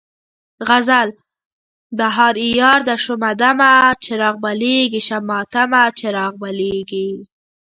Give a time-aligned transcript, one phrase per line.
[0.67, 1.09] غزل:
[1.97, 3.73] بهار عیار ده شومه دمه،
[4.03, 7.09] چراغ بلیږي شبِ ماتمه، چراغ بلیږي